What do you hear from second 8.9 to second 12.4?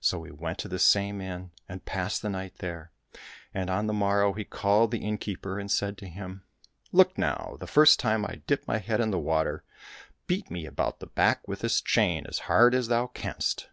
in the water, beat me about the back with this chain as